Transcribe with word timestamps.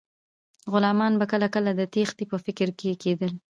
غلامان 0.73 1.13
به 1.19 1.25
کله 1.31 1.47
کله 1.55 1.69
د 1.75 1.81
تیښتې 1.93 2.25
په 2.31 2.37
فکر 2.45 2.67
کې 2.79 2.99
کیدل. 3.03 3.31